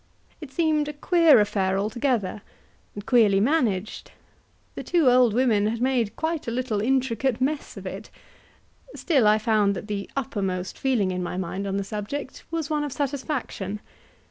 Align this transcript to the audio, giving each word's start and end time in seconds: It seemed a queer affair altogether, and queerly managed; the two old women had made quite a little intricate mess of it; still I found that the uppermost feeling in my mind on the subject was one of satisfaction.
It 0.41 0.51
seemed 0.51 0.87
a 0.87 0.93
queer 0.93 1.39
affair 1.39 1.77
altogether, 1.77 2.41
and 2.95 3.05
queerly 3.05 3.39
managed; 3.39 4.09
the 4.73 4.81
two 4.81 5.11
old 5.11 5.35
women 5.35 5.67
had 5.67 5.79
made 5.79 6.15
quite 6.15 6.47
a 6.47 6.51
little 6.51 6.81
intricate 6.81 7.39
mess 7.39 7.77
of 7.77 7.85
it; 7.85 8.09
still 8.95 9.27
I 9.27 9.37
found 9.37 9.75
that 9.75 9.85
the 9.85 10.09
uppermost 10.17 10.75
feeling 10.75 11.11
in 11.11 11.21
my 11.21 11.37
mind 11.37 11.67
on 11.67 11.77
the 11.77 11.83
subject 11.83 12.43
was 12.49 12.67
one 12.67 12.83
of 12.83 12.91
satisfaction. 12.91 13.79